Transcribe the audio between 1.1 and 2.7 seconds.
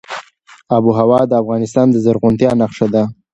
د افغانستان د زرغونتیا